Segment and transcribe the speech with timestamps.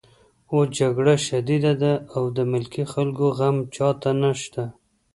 [0.51, 4.63] اوس جګړه شدیده ده او د ملکي خلکو غم چاته نشته